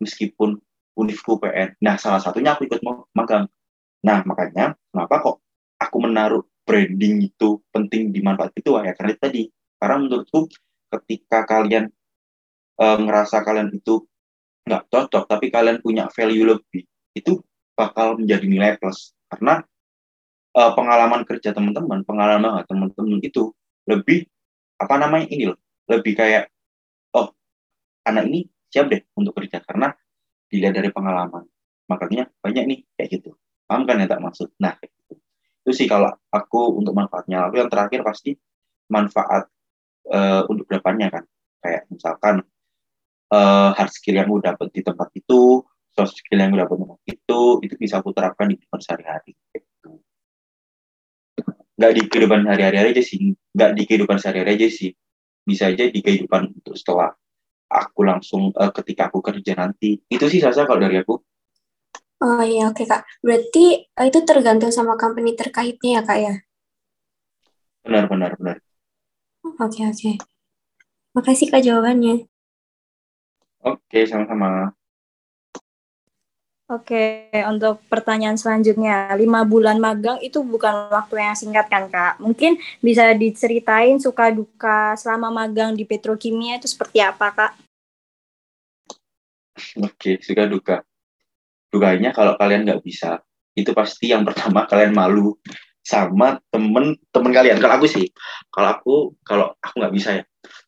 [0.00, 0.60] meskipun
[0.96, 1.76] univku PN.
[1.84, 2.80] Nah, salah satunya aku ikut
[3.12, 3.48] magang.
[4.04, 5.36] Nah, makanya kenapa kok
[5.76, 9.42] aku menaruh branding itu penting di manfaat itu ya karena itu tadi.
[9.76, 10.48] Karena menurutku
[10.88, 11.92] ketika kalian
[12.80, 14.04] e, ngerasa kalian itu
[14.66, 17.38] nggak cocok, tapi kalian punya value lebih, itu
[17.76, 19.15] bakal menjadi nilai plus.
[19.26, 19.62] Karena
[20.54, 23.50] e, pengalaman kerja teman-teman, pengalaman teman-teman itu
[23.86, 24.26] lebih
[24.76, 25.58] apa namanya ini loh,
[25.88, 26.50] lebih kayak
[28.06, 29.90] anak ini siap deh untuk kerja karena
[30.46, 31.42] dilihat dari pengalaman.
[31.90, 33.34] Makanya banyak nih kayak gitu.
[33.66, 34.54] Paham kan yang tak maksud?
[34.62, 35.14] Nah kayak gitu.
[35.66, 37.50] itu sih kalau aku untuk manfaatnya.
[37.50, 38.38] Lalu yang terakhir pasti
[38.86, 39.50] manfaat
[40.06, 41.24] uh, untuk depannya kan.
[41.58, 42.46] Kayak misalkan
[43.34, 47.40] uh, hard skill yang udah dapat di tempat itu soft skill yang udah tempat itu
[47.64, 49.90] itu bisa aku terapkan di kehidupan sehari-hari gitu.
[51.76, 54.90] nggak di kehidupan sehari-hari aja sih nggak di kehidupan sehari-hari aja sih
[55.46, 57.14] bisa aja di kehidupan untuk setelah
[57.70, 60.02] aku langsung uh, ketika aku kerja nanti.
[60.06, 61.14] Itu sih Sasa kalau dari aku.
[62.16, 63.04] Oh iya oke okay, kak.
[63.20, 66.34] Berarti uh, itu tergantung sama company terkaitnya ya kak ya?
[67.84, 68.56] Benar benar benar.
[69.44, 69.94] Oke okay, oke.
[69.94, 70.14] Okay.
[71.14, 72.26] Makasih kak jawabannya.
[73.66, 74.72] Oke okay, sama-sama.
[76.66, 82.18] Oke, untuk pertanyaan selanjutnya, lima bulan magang itu bukan waktu yang singkat kan kak?
[82.18, 87.52] Mungkin bisa diceritain suka duka selama magang di petrokimia itu seperti apa kak?
[89.78, 90.76] Oke, suka duka.
[91.70, 93.22] Dukanya kalau kalian nggak bisa,
[93.54, 95.38] itu pasti yang pertama kalian malu
[95.86, 97.62] sama temen temen kalian.
[97.62, 98.10] Kalau aku sih,
[98.50, 100.22] kalau aku kalau aku nggak bisa ya,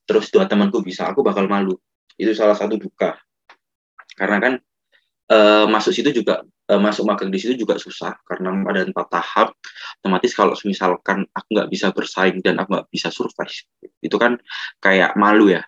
[0.06, 1.74] terus dua temanku bisa, aku bakal malu.
[2.14, 3.18] Itu salah satu duka.
[4.14, 4.54] Karena kan
[5.32, 9.48] uh, masuk situ juga uh, masuk magang di situ juga susah karena ada empat tahap.
[10.00, 13.52] Otomatis kalau misalkan aku nggak bisa bersaing dan aku nggak bisa survive
[14.02, 14.36] itu kan
[14.80, 15.62] kayak malu ya.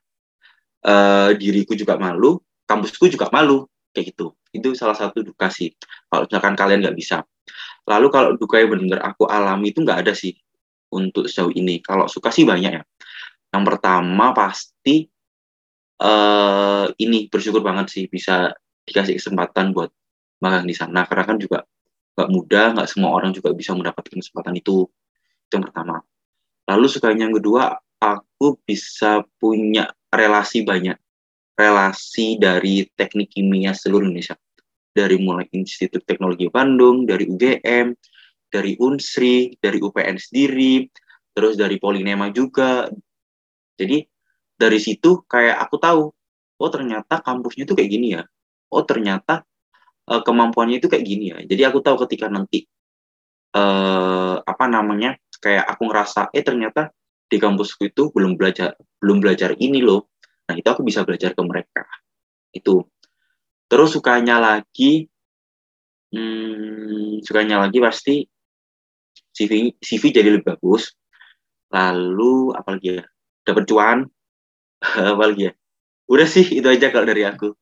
[0.80, 4.32] Uh, diriku juga malu kampusku juga malu kayak gitu.
[4.54, 5.74] Itu salah satu duka sih
[6.06, 7.26] kalau misalkan kalian nggak bisa.
[7.90, 10.32] Lalu kalau duka yang benar aku alami itu nggak ada sih
[10.94, 11.82] untuk sejauh ini.
[11.82, 12.82] Kalau suka sih banyak ya.
[13.50, 15.10] Yang pertama pasti
[15.98, 18.54] uh, ini bersyukur banget sih bisa
[18.86, 19.90] dikasih kesempatan buat
[20.40, 21.04] magang di sana.
[21.04, 21.64] Karena kan juga
[22.16, 24.88] nggak mudah nggak semua orang juga bisa mendapatkan kesempatan itu.
[25.46, 26.02] Itu yang pertama.
[26.68, 30.96] Lalu sukanya yang kedua aku bisa punya relasi banyak.
[31.56, 34.36] Relasi dari teknik kimia seluruh Indonesia.
[34.90, 37.94] Dari mulai Institut Teknologi Bandung dari UGM
[38.50, 40.90] dari Unsri dari UPN sendiri
[41.30, 42.90] terus dari Polinema juga.
[43.78, 44.02] Jadi
[44.60, 46.02] dari situ kayak aku tahu
[46.60, 48.22] oh ternyata kampusnya tuh kayak gini ya
[48.70, 49.42] oh ternyata
[50.10, 51.38] uh, kemampuannya itu kayak gini ya.
[51.46, 52.66] Jadi aku tahu ketika nanti
[53.54, 56.90] uh, apa namanya kayak aku ngerasa eh ternyata
[57.30, 60.10] di kampusku itu belum belajar belum belajar ini loh.
[60.50, 61.86] Nah itu aku bisa belajar ke mereka.
[62.50, 62.86] Itu.
[63.70, 65.06] Terus sukanya lagi
[66.10, 68.26] hmm, sukanya lagi pasti
[69.30, 70.90] CV CV jadi lebih bagus.
[71.70, 73.04] Lalu apalagi ya
[73.46, 73.98] dapat cuan.
[75.14, 75.52] Apalagi ya.
[76.10, 77.54] Udah sih itu aja kalau dari aku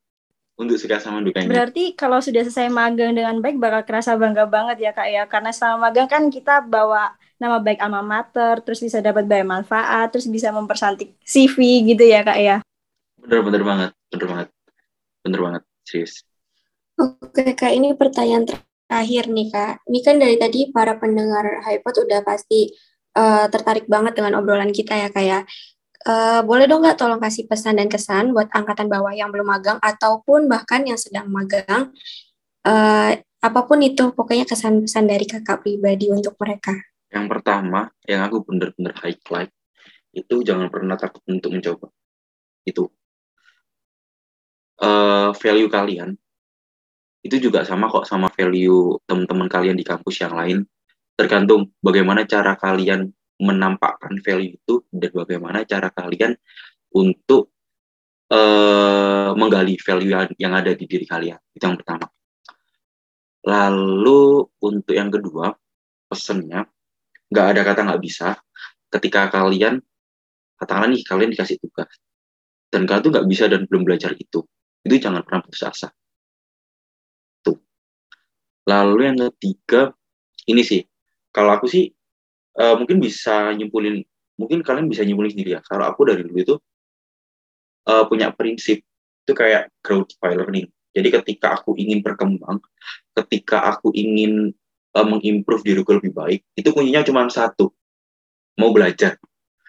[0.58, 1.46] untuk suka sama dukanya.
[1.46, 5.54] Berarti kalau sudah selesai magang dengan baik bakal kerasa bangga banget ya kak ya karena
[5.54, 10.26] selama magang kan kita bawa nama baik alma mater, terus bisa dapat banyak manfaat, terus
[10.26, 12.56] bisa mempersantik CV gitu ya kak ya.
[13.22, 14.48] Bener bener banget, bener banget,
[15.22, 16.26] bener banget, serius.
[16.98, 19.86] Oke Kak, ini pertanyaan terakhir nih Kak.
[19.86, 22.74] Ini kan dari tadi para pendengar HiPod udah pasti
[23.14, 25.46] uh, tertarik banget dengan obrolan kita ya Kak ya.
[26.06, 29.78] Uh, boleh dong nggak tolong kasih pesan dan kesan buat angkatan bawah yang belum magang
[29.82, 31.90] ataupun bahkan yang sedang magang,
[32.62, 36.74] uh, apa pun itu, pokoknya kesan-pesan dari kakak pribadi untuk mereka.
[37.10, 39.50] Yang pertama, yang aku bener-bener highlight,
[40.14, 41.90] itu jangan pernah takut untuk mencoba.
[42.62, 42.90] Itu.
[44.78, 46.14] Uh, value kalian
[47.28, 50.58] itu juga sama kok sama value teman-teman kalian di kampus yang lain.
[51.18, 56.34] Tergantung bagaimana cara kalian menampakkan value itu dan bagaimana cara kalian
[56.94, 57.54] untuk
[58.34, 61.38] uh, menggali value yang, yang ada di diri kalian.
[61.54, 62.06] Itu yang pertama.
[63.46, 65.54] Lalu untuk yang kedua,
[66.08, 66.66] pesennya
[67.28, 68.28] nggak ada kata nggak bisa
[68.88, 69.84] ketika kalian
[70.56, 71.92] katakanlah nih kalian dikasih tugas
[72.72, 74.40] dan kalian tuh nggak bisa dan belum belajar itu
[74.88, 75.88] itu jangan pernah putus asa
[77.44, 77.60] tuh
[78.64, 79.92] lalu yang ketiga
[80.48, 80.80] ini sih
[81.28, 81.92] kalau aku sih
[82.58, 84.02] uh, mungkin bisa nyimpulin
[84.38, 86.54] mungkin kalian bisa nyimpulin sendiri ya kalau aku dari dulu itu
[87.88, 88.82] uh, punya prinsip
[89.24, 92.58] itu kayak growth by learning jadi ketika aku ingin berkembang
[93.14, 94.52] ketika aku ingin
[94.94, 97.70] uh, mengimprove diriku lebih baik itu kuncinya cuma satu
[98.58, 99.18] mau belajar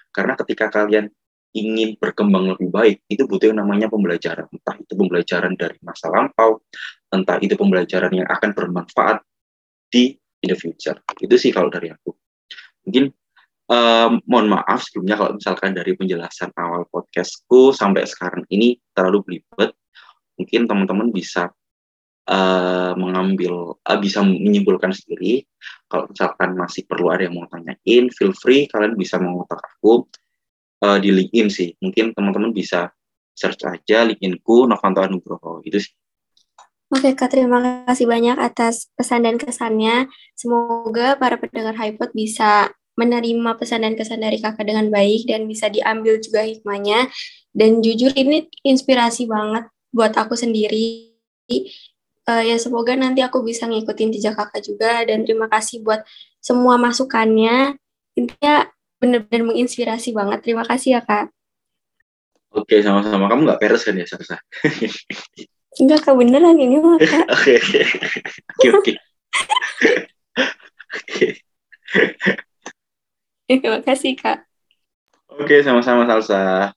[0.10, 1.14] karena ketika kalian
[1.54, 4.46] ingin berkembang lebih baik, itu butuh yang namanya pembelajaran.
[4.54, 6.62] Entah itu pembelajaran dari masa lampau,
[7.10, 9.26] entah itu pembelajaran yang akan bermanfaat
[9.90, 10.14] di
[10.46, 11.02] in the future.
[11.18, 12.14] Itu sih kalau dari aku.
[12.88, 13.12] Mungkin
[13.70, 19.72] um, mohon maaf sebelumnya kalau misalkan dari penjelasan awal podcastku sampai sekarang ini terlalu belibet.
[20.40, 21.52] Mungkin teman-teman bisa
[22.32, 25.44] uh, mengambil, uh, bisa menyimpulkan sendiri.
[25.92, 30.08] Kalau misalkan masih perlu ada yang mau tanyain, feel free kalian bisa mengotak aku
[30.88, 31.70] uh, di LinkedIn sih.
[31.84, 32.88] Mungkin teman-teman bisa
[33.36, 35.60] search aja LinkedIn-ku Novanto Anugroho.
[35.68, 35.92] Itu sih.
[36.90, 40.10] Oke Kak, terima kasih banyak atas pesan dan kesannya.
[40.34, 45.70] Semoga para pendengar HiPod bisa menerima pesan dan kesan dari kakak dengan baik dan bisa
[45.70, 47.06] diambil juga hikmahnya.
[47.54, 51.14] Dan jujur ini inspirasi banget buat aku sendiri.
[52.26, 56.02] Uh, ya semoga nanti aku bisa ngikutin jejak kakak juga dan terima kasih buat
[56.42, 57.78] semua masukannya.
[58.18, 58.66] Intinya
[58.98, 60.42] benar-benar menginspirasi banget.
[60.42, 61.30] Terima kasih ya, Kak.
[62.50, 63.30] Oke, sama-sama.
[63.30, 64.42] Kamu nggak peres kan ya, Sarsa?
[65.78, 66.18] Enggak, Kak.
[66.18, 67.30] Beneran ini mah, Kak.
[67.38, 67.82] Oke, oke.
[68.58, 68.94] Oke, oke.
[73.50, 74.50] Terima kasih, Kak.
[75.30, 76.74] Oke, sama-sama, Salsa.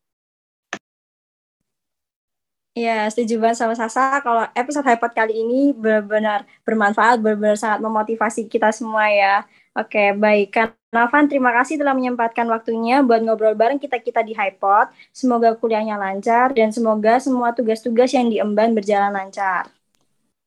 [2.73, 4.17] Ya, setuju banget sama Sasa.
[4.25, 9.45] Kalau episode Hypod kali ini benar-benar bermanfaat, benar-benar sangat memotivasi kita semua ya.
[9.73, 10.53] Oke, baik.
[10.53, 14.93] Kan Navan, terima kasih telah menyempatkan waktunya buat ngobrol bareng kita-kita di Hypod.
[15.09, 19.73] Semoga kuliahnya lancar dan semoga semua tugas-tugas yang diemban berjalan lancar.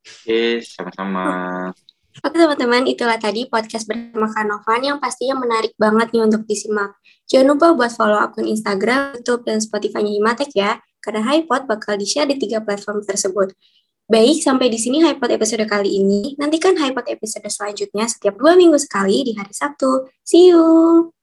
[0.05, 1.25] Oke, sama-sama.
[2.21, 6.93] Oke teman-teman, itulah tadi podcast bersama Kanovan yang pastinya menarik banget nih untuk disimak.
[7.25, 12.29] Jangan lupa buat follow akun Instagram, YouTube, dan Spotify-nya Himatek ya karena HiPod bakal di-share
[12.29, 13.57] di tiga platform tersebut.
[14.05, 16.37] Baik, sampai di sini HiPod episode kali ini.
[16.37, 20.05] Nantikan HiPod episode selanjutnya setiap dua minggu sekali di hari Sabtu.
[20.21, 21.14] See you!